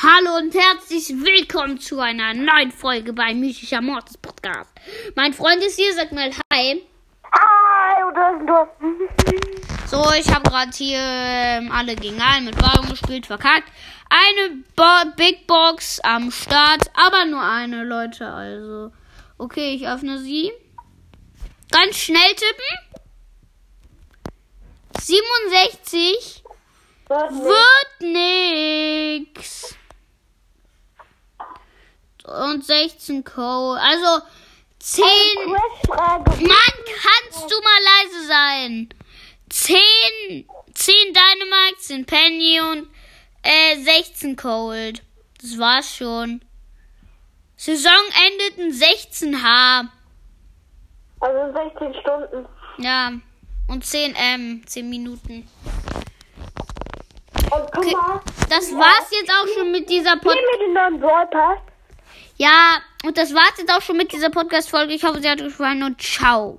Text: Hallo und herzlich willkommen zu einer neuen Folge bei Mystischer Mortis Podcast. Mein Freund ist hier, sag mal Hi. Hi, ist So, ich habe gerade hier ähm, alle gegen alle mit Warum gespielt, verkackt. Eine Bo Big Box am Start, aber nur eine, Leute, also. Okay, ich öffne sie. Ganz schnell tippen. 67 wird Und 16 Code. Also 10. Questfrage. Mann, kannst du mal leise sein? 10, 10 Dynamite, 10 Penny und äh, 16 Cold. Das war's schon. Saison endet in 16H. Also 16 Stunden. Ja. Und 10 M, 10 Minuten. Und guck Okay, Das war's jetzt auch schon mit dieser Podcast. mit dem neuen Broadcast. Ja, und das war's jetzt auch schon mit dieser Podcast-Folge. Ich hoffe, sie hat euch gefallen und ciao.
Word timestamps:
Hallo 0.00 0.36
und 0.36 0.54
herzlich 0.54 1.08
willkommen 1.08 1.80
zu 1.80 1.98
einer 1.98 2.32
neuen 2.32 2.70
Folge 2.70 3.12
bei 3.12 3.34
Mystischer 3.34 3.80
Mortis 3.80 4.16
Podcast. 4.16 4.70
Mein 5.16 5.34
Freund 5.34 5.60
ist 5.60 5.74
hier, 5.74 5.92
sag 5.92 6.12
mal 6.12 6.30
Hi. 6.52 6.86
Hi, 7.32 8.02
ist 9.02 9.90
So, 9.90 10.04
ich 10.16 10.32
habe 10.32 10.48
gerade 10.48 10.70
hier 10.72 11.00
ähm, 11.02 11.72
alle 11.72 11.96
gegen 11.96 12.22
alle 12.22 12.42
mit 12.42 12.62
Warum 12.62 12.88
gespielt, 12.88 13.26
verkackt. 13.26 13.72
Eine 14.08 14.62
Bo 14.76 15.10
Big 15.16 15.48
Box 15.48 15.98
am 16.04 16.30
Start, 16.30 16.88
aber 16.94 17.24
nur 17.24 17.42
eine, 17.42 17.82
Leute, 17.82 18.28
also. 18.28 18.92
Okay, 19.36 19.74
ich 19.74 19.88
öffne 19.88 20.18
sie. 20.20 20.52
Ganz 21.72 21.96
schnell 21.96 22.34
tippen. 22.36 23.02
67 25.00 26.44
wird 27.08 27.87
Und 32.28 32.64
16 32.64 33.24
Code. 33.24 33.80
Also 33.80 34.24
10. 34.80 35.04
Questfrage. 35.04 36.30
Mann, 36.42 36.84
kannst 37.02 37.50
du 37.50 37.56
mal 37.62 37.80
leise 37.84 38.26
sein? 38.26 38.88
10, 39.50 39.78
10 40.74 40.94
Dynamite, 41.08 41.78
10 41.78 42.06
Penny 42.06 42.60
und 42.60 42.88
äh, 43.42 43.76
16 43.76 44.36
Cold. 44.36 45.02
Das 45.40 45.58
war's 45.58 45.96
schon. 45.96 46.42
Saison 47.56 47.92
endet 48.26 48.58
in 48.58 48.72
16H. 48.72 49.88
Also 51.20 51.52
16 51.52 51.94
Stunden. 52.00 52.46
Ja. 52.78 53.12
Und 53.68 53.84
10 53.84 54.14
M, 54.14 54.62
10 54.66 54.88
Minuten. 54.88 55.48
Und 57.34 57.72
guck 57.72 57.78
Okay, 57.78 57.96
Das 58.48 58.70
war's 58.72 59.10
jetzt 59.10 59.30
auch 59.30 59.46
schon 59.56 59.70
mit 59.72 59.88
dieser 59.90 60.16
Podcast. 60.16 60.38
mit 60.52 60.60
dem 60.68 60.72
neuen 60.74 61.00
Broadcast. 61.00 61.62
Ja, 62.38 62.78
und 63.04 63.18
das 63.18 63.34
war's 63.34 63.54
jetzt 63.58 63.72
auch 63.72 63.82
schon 63.82 63.96
mit 63.96 64.12
dieser 64.12 64.30
Podcast-Folge. 64.30 64.94
Ich 64.94 65.04
hoffe, 65.04 65.20
sie 65.20 65.28
hat 65.28 65.40
euch 65.40 65.48
gefallen 65.48 65.82
und 65.82 66.00
ciao. 66.00 66.58